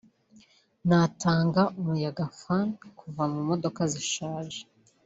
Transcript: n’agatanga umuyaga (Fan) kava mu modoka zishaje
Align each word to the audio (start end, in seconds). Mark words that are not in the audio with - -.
n’agatanga 0.87 1.61
umuyaga 1.79 2.23
(Fan) 2.39 2.67
kava 2.97 3.23
mu 3.33 3.41
modoka 3.49 3.81
zishaje 3.93 4.61